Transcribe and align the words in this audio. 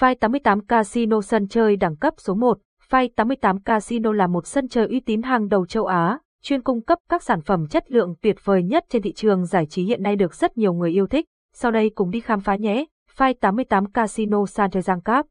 File 0.00 0.14
88 0.14 0.60
Casino 0.60 1.20
sân 1.20 1.48
chơi 1.48 1.76
đẳng 1.76 1.96
cấp 1.96 2.14
số 2.18 2.34
1. 2.34 2.58
File 2.90 3.08
88 3.16 3.60
Casino 3.60 4.12
là 4.12 4.26
một 4.26 4.46
sân 4.46 4.68
chơi 4.68 4.86
uy 4.86 5.00
tín 5.00 5.22
hàng 5.22 5.48
đầu 5.48 5.66
châu 5.66 5.86
Á, 5.86 6.18
chuyên 6.42 6.62
cung 6.62 6.82
cấp 6.82 6.98
các 7.08 7.22
sản 7.22 7.40
phẩm 7.40 7.66
chất 7.66 7.90
lượng 7.92 8.14
tuyệt 8.22 8.36
vời 8.44 8.62
nhất 8.62 8.84
trên 8.88 9.02
thị 9.02 9.12
trường 9.12 9.46
giải 9.46 9.66
trí 9.66 9.84
hiện 9.84 10.02
nay 10.02 10.16
được 10.16 10.34
rất 10.34 10.56
nhiều 10.58 10.72
người 10.72 10.90
yêu 10.90 11.06
thích. 11.06 11.26
Sau 11.54 11.70
đây 11.70 11.90
cùng 11.94 12.10
đi 12.10 12.20
khám 12.20 12.40
phá 12.40 12.56
nhé. 12.56 12.84
File 13.16 13.34
88 13.40 13.92
Casino 13.92 14.46
sân 14.46 14.70
chơi 14.70 14.82
giang 14.82 15.00
cáp. 15.00 15.26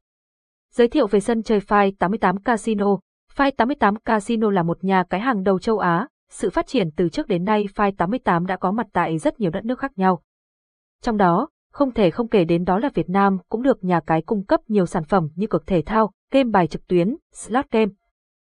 Giới 0.72 0.88
thiệu 0.88 1.06
về 1.06 1.20
sân 1.20 1.42
chơi 1.42 1.58
File 1.58 1.92
88 1.98 2.42
Casino. 2.42 2.98
File 3.36 3.52
88 3.56 3.96
Casino 3.96 4.50
là 4.50 4.62
một 4.62 4.84
nhà 4.84 5.04
cái 5.10 5.20
hàng 5.20 5.42
đầu 5.42 5.58
châu 5.58 5.78
Á. 5.78 6.08
Sự 6.30 6.50
phát 6.50 6.66
triển 6.66 6.90
từ 6.96 7.08
trước 7.08 7.26
đến 7.26 7.44
nay 7.44 7.66
File 7.74 7.92
88 7.98 8.46
đã 8.46 8.56
có 8.56 8.72
mặt 8.72 8.86
tại 8.92 9.18
rất 9.18 9.40
nhiều 9.40 9.50
đất 9.50 9.64
nước 9.64 9.78
khác 9.78 9.92
nhau. 9.96 10.22
Trong 11.02 11.16
đó, 11.16 11.48
không 11.72 11.92
thể 11.92 12.10
không 12.10 12.28
kể 12.28 12.44
đến 12.44 12.64
đó 12.64 12.78
là 12.78 12.90
Việt 12.94 13.10
Nam 13.10 13.38
cũng 13.48 13.62
được 13.62 13.84
nhà 13.84 14.00
cái 14.00 14.22
cung 14.22 14.44
cấp 14.44 14.60
nhiều 14.68 14.86
sản 14.86 15.04
phẩm 15.04 15.28
như 15.34 15.46
cược 15.46 15.66
thể 15.66 15.82
thao, 15.86 16.12
game 16.30 16.50
bài 16.50 16.66
trực 16.66 16.86
tuyến, 16.86 17.16
slot 17.32 17.70
game. 17.70 17.92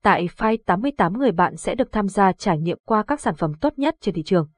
Tại 0.03 0.29
File 0.37 0.57
88 0.67 1.19
người 1.19 1.33
bạn 1.33 1.57
sẽ 1.57 1.75
được 1.75 1.93
tham 1.93 2.09
gia 2.09 2.33
trải 2.33 2.59
nghiệm 2.59 2.79
qua 2.87 3.03
các 3.03 3.21
sản 3.21 3.35
phẩm 3.35 3.53
tốt 3.61 3.73
nhất 3.77 3.97
trên 4.01 4.15
thị 4.15 4.23
trường. 4.23 4.49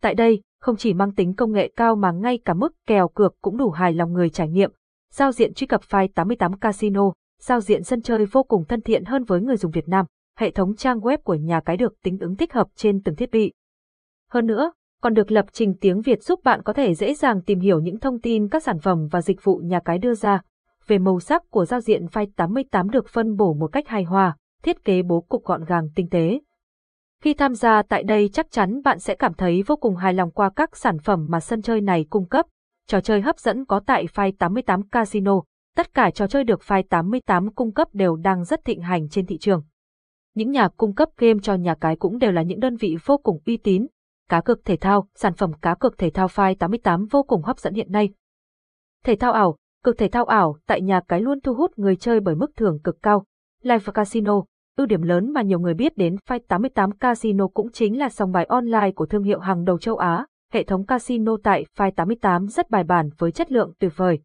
Tại 0.00 0.14
đây, 0.14 0.42
không 0.60 0.76
chỉ 0.76 0.94
mang 0.94 1.14
tính 1.14 1.34
công 1.34 1.52
nghệ 1.52 1.72
cao 1.76 1.96
mà 1.96 2.12
ngay 2.12 2.38
cả 2.44 2.54
mức 2.54 2.72
kèo 2.86 3.08
cược 3.08 3.34
cũng 3.40 3.56
đủ 3.56 3.70
hài 3.70 3.92
lòng 3.92 4.12
người 4.12 4.30
trải 4.30 4.48
nghiệm. 4.48 4.70
Giao 5.12 5.32
diện 5.32 5.54
truy 5.54 5.66
cập 5.66 5.80
File 5.82 6.08
88 6.14 6.58
Casino, 6.58 7.12
giao 7.40 7.60
diện 7.60 7.84
sân 7.84 8.02
chơi 8.02 8.26
vô 8.26 8.42
cùng 8.42 8.64
thân 8.64 8.80
thiện 8.80 9.04
hơn 9.04 9.24
với 9.24 9.40
người 9.40 9.56
dùng 9.56 9.72
Việt 9.72 9.88
Nam. 9.88 10.06
Hệ 10.38 10.50
thống 10.50 10.76
trang 10.76 11.00
web 11.00 11.18
của 11.18 11.34
nhà 11.34 11.60
cái 11.60 11.76
được 11.76 11.92
tính 12.02 12.18
ứng 12.18 12.36
thích 12.36 12.52
hợp 12.52 12.68
trên 12.74 13.02
từng 13.02 13.16
thiết 13.16 13.30
bị. 13.30 13.52
Hơn 14.30 14.46
nữa, 14.46 14.72
còn 15.00 15.14
được 15.14 15.32
lập 15.32 15.46
trình 15.52 15.74
tiếng 15.80 16.00
Việt 16.00 16.22
giúp 16.22 16.40
bạn 16.44 16.62
có 16.62 16.72
thể 16.72 16.94
dễ 16.94 17.14
dàng 17.14 17.42
tìm 17.42 17.60
hiểu 17.60 17.80
những 17.80 17.98
thông 18.00 18.20
tin 18.20 18.48
các 18.48 18.62
sản 18.62 18.78
phẩm 18.78 19.06
và 19.10 19.22
dịch 19.22 19.44
vụ 19.44 19.56
nhà 19.56 19.80
cái 19.84 19.98
đưa 19.98 20.14
ra. 20.14 20.40
Về 20.86 20.98
màu 20.98 21.20
sắc 21.20 21.42
của 21.50 21.64
giao 21.64 21.80
diện 21.80 22.06
file 22.06 22.26
88 22.36 22.90
được 22.90 23.08
phân 23.08 23.36
bổ 23.36 23.54
một 23.54 23.66
cách 23.66 23.88
hài 23.88 24.04
hòa, 24.04 24.36
thiết 24.62 24.84
kế 24.84 25.02
bố 25.02 25.20
cục 25.20 25.44
gọn 25.44 25.64
gàng 25.64 25.88
tinh 25.94 26.08
tế. 26.08 26.40
Khi 27.22 27.34
tham 27.34 27.54
gia 27.54 27.82
tại 27.82 28.02
đây 28.02 28.30
chắc 28.32 28.50
chắn 28.50 28.82
bạn 28.84 28.98
sẽ 28.98 29.14
cảm 29.14 29.34
thấy 29.34 29.62
vô 29.66 29.76
cùng 29.76 29.96
hài 29.96 30.14
lòng 30.14 30.30
qua 30.30 30.50
các 30.56 30.76
sản 30.76 30.98
phẩm 30.98 31.26
mà 31.28 31.40
sân 31.40 31.62
chơi 31.62 31.80
này 31.80 32.06
cung 32.10 32.28
cấp. 32.28 32.46
Trò 32.86 33.00
chơi 33.00 33.20
hấp 33.20 33.38
dẫn 33.38 33.64
có 33.64 33.80
tại 33.86 34.06
file 34.14 34.32
88 34.38 34.88
Casino, 34.88 35.40
tất 35.76 35.94
cả 35.94 36.10
trò 36.10 36.26
chơi 36.26 36.44
được 36.44 36.60
file 36.60 36.82
88 36.90 37.52
cung 37.54 37.72
cấp 37.72 37.88
đều 37.92 38.16
đang 38.16 38.44
rất 38.44 38.64
thịnh 38.64 38.80
hành 38.80 39.08
trên 39.08 39.26
thị 39.26 39.38
trường. 39.38 39.62
Những 40.34 40.50
nhà 40.50 40.68
cung 40.68 40.94
cấp 40.94 41.08
game 41.16 41.38
cho 41.42 41.54
nhà 41.54 41.74
cái 41.74 41.96
cũng 41.96 42.18
đều 42.18 42.32
là 42.32 42.42
những 42.42 42.60
đơn 42.60 42.76
vị 42.76 42.96
vô 43.04 43.18
cùng 43.18 43.38
uy 43.46 43.56
tín, 43.56 43.86
cá 44.30 44.40
cược 44.40 44.64
thể 44.64 44.76
thao, 44.76 45.08
sản 45.14 45.34
phẩm 45.34 45.52
cá 45.62 45.74
cược 45.74 45.98
thể 45.98 46.10
thao 46.10 46.26
File 46.26 46.54
88 46.54 47.06
vô 47.10 47.22
cùng 47.22 47.42
hấp 47.42 47.58
dẫn 47.58 47.74
hiện 47.74 47.92
nay. 47.92 48.10
Thể 49.04 49.16
thao 49.16 49.32
ảo, 49.32 49.56
cược 49.84 49.98
thể 49.98 50.08
thao 50.08 50.24
ảo 50.24 50.56
tại 50.66 50.80
nhà 50.80 51.00
cái 51.08 51.20
luôn 51.20 51.40
thu 51.40 51.54
hút 51.54 51.78
người 51.78 51.96
chơi 51.96 52.20
bởi 52.20 52.34
mức 52.34 52.50
thưởng 52.56 52.78
cực 52.84 53.02
cao. 53.02 53.24
Live 53.62 53.92
Casino, 53.94 54.42
ưu 54.76 54.86
điểm 54.86 55.02
lớn 55.02 55.32
mà 55.32 55.42
nhiều 55.42 55.60
người 55.60 55.74
biết 55.74 55.96
đến 55.96 56.16
File 56.28 56.40
88 56.48 56.90
Casino 56.90 57.48
cũng 57.48 57.72
chính 57.72 57.98
là 57.98 58.08
sòng 58.08 58.32
bài 58.32 58.44
online 58.44 58.90
của 58.96 59.06
thương 59.06 59.22
hiệu 59.22 59.38
hàng 59.38 59.64
đầu 59.64 59.78
châu 59.78 59.96
Á. 59.96 60.26
Hệ 60.52 60.64
thống 60.64 60.86
casino 60.86 61.36
tại 61.42 61.64
File 61.76 61.90
88 61.90 62.46
rất 62.46 62.70
bài 62.70 62.84
bản 62.84 63.10
với 63.18 63.32
chất 63.32 63.52
lượng 63.52 63.72
tuyệt 63.78 63.92
vời. 63.96 64.18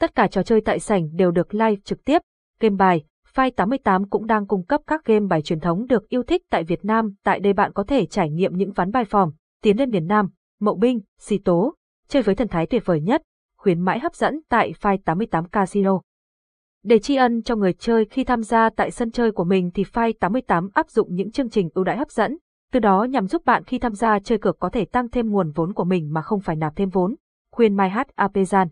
Tất 0.00 0.14
cả 0.14 0.26
trò 0.26 0.42
chơi 0.42 0.60
tại 0.60 0.78
sảnh 0.78 1.16
đều 1.16 1.30
được 1.30 1.54
live 1.54 1.76
trực 1.84 2.04
tiếp, 2.04 2.22
game 2.60 2.76
bài, 2.76 3.04
File 3.36 3.50
88 3.50 4.08
cũng 4.08 4.26
đang 4.26 4.46
cung 4.46 4.64
cấp 4.64 4.80
các 4.86 5.04
game 5.04 5.26
bài 5.26 5.42
truyền 5.42 5.60
thống 5.60 5.86
được 5.86 6.08
yêu 6.08 6.22
thích 6.22 6.42
tại 6.50 6.64
Việt 6.64 6.84
Nam. 6.84 7.14
Tại 7.24 7.40
đây 7.40 7.52
bạn 7.52 7.72
có 7.72 7.84
thể 7.84 8.06
trải 8.06 8.30
nghiệm 8.30 8.56
những 8.56 8.72
ván 8.72 8.90
bài 8.90 9.04
phòng, 9.04 9.32
tiến 9.62 9.78
lên 9.78 9.90
miền 9.90 10.06
Nam, 10.06 10.28
mậu 10.60 10.76
binh, 10.76 11.00
xì 11.18 11.38
tố, 11.38 11.74
chơi 12.08 12.22
với 12.22 12.34
thần 12.34 12.48
thái 12.48 12.66
tuyệt 12.66 12.82
vời 12.86 13.00
nhất, 13.00 13.22
khuyến 13.56 13.80
mãi 13.80 13.98
hấp 13.98 14.14
dẫn 14.14 14.40
tại 14.48 14.72
File 14.80 14.98
88 15.04 15.48
Casino. 15.48 16.00
Để 16.84 16.98
tri 16.98 17.16
ân 17.16 17.42
cho 17.42 17.56
người 17.56 17.72
chơi 17.72 18.04
khi 18.04 18.24
tham 18.24 18.42
gia 18.42 18.70
tại 18.70 18.90
sân 18.90 19.10
chơi 19.10 19.32
của 19.32 19.44
mình 19.44 19.70
thì 19.74 19.82
File 19.82 20.12
88 20.20 20.68
áp 20.74 20.90
dụng 20.90 21.14
những 21.14 21.30
chương 21.30 21.50
trình 21.50 21.68
ưu 21.74 21.84
đãi 21.84 21.96
hấp 21.96 22.10
dẫn, 22.10 22.38
từ 22.72 22.80
đó 22.80 23.04
nhằm 23.04 23.26
giúp 23.26 23.44
bạn 23.44 23.64
khi 23.64 23.78
tham 23.78 23.94
gia 23.94 24.18
chơi 24.18 24.38
cược 24.38 24.58
có 24.58 24.68
thể 24.68 24.84
tăng 24.84 25.08
thêm 25.08 25.30
nguồn 25.30 25.50
vốn 25.50 25.72
của 25.72 25.84
mình 25.84 26.12
mà 26.12 26.22
không 26.22 26.40
phải 26.40 26.56
nạp 26.56 26.76
thêm 26.76 26.88
vốn. 26.88 27.14
Khuyên 27.52 27.76
Mai 27.76 27.90
H. 27.90 27.98
Apezan 28.16 28.66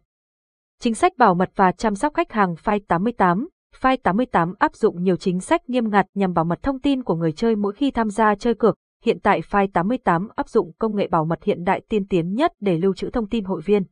Chính 0.80 0.94
sách 0.94 1.12
bảo 1.18 1.34
mật 1.34 1.50
và 1.56 1.72
chăm 1.72 1.94
sóc 1.94 2.14
khách 2.14 2.32
hàng 2.32 2.54
File 2.54 2.80
88 2.88 3.48
File 3.80 3.96
88 4.02 4.54
áp 4.58 4.74
dụng 4.74 5.02
nhiều 5.02 5.16
chính 5.16 5.40
sách 5.40 5.70
nghiêm 5.70 5.90
ngặt 5.90 6.06
nhằm 6.14 6.32
bảo 6.32 6.44
mật 6.44 6.62
thông 6.62 6.80
tin 6.80 7.02
của 7.02 7.14
người 7.14 7.32
chơi 7.32 7.56
mỗi 7.56 7.72
khi 7.72 7.90
tham 7.90 8.10
gia 8.10 8.34
chơi 8.34 8.54
cược. 8.54 8.76
Hiện 9.04 9.18
tại 9.22 9.40
File 9.40 9.68
88 9.72 10.28
áp 10.34 10.48
dụng 10.48 10.72
công 10.78 10.96
nghệ 10.96 11.08
bảo 11.08 11.24
mật 11.24 11.44
hiện 11.44 11.64
đại 11.64 11.82
tiên 11.88 12.06
tiến 12.06 12.34
nhất 12.34 12.52
để 12.60 12.78
lưu 12.78 12.94
trữ 12.94 13.10
thông 13.10 13.28
tin 13.28 13.44
hội 13.44 13.60
viên. 13.64 13.82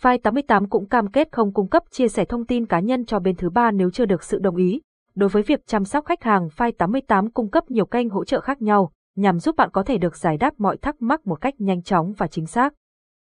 File 0.00 0.18
88 0.18 0.68
cũng 0.68 0.88
cam 0.88 1.10
kết 1.10 1.28
không 1.32 1.52
cung 1.52 1.68
cấp 1.68 1.82
chia 1.90 2.08
sẻ 2.08 2.24
thông 2.24 2.46
tin 2.46 2.66
cá 2.66 2.80
nhân 2.80 3.04
cho 3.04 3.18
bên 3.18 3.36
thứ 3.36 3.50
ba 3.50 3.70
nếu 3.70 3.90
chưa 3.90 4.04
được 4.04 4.22
sự 4.22 4.38
đồng 4.38 4.56
ý. 4.56 4.80
Đối 5.14 5.28
với 5.28 5.42
việc 5.42 5.66
chăm 5.66 5.84
sóc 5.84 6.04
khách 6.04 6.22
hàng, 6.22 6.48
File 6.56 6.72
88 6.78 7.30
cung 7.30 7.50
cấp 7.50 7.70
nhiều 7.70 7.86
kênh 7.86 8.10
hỗ 8.10 8.24
trợ 8.24 8.40
khác 8.40 8.62
nhau, 8.62 8.92
nhằm 9.16 9.38
giúp 9.38 9.56
bạn 9.56 9.70
có 9.72 9.82
thể 9.82 9.98
được 9.98 10.16
giải 10.16 10.36
đáp 10.36 10.54
mọi 10.58 10.76
thắc 10.76 11.02
mắc 11.02 11.26
một 11.26 11.40
cách 11.40 11.54
nhanh 11.58 11.82
chóng 11.82 12.12
và 12.12 12.26
chính 12.26 12.46
xác. 12.46 12.74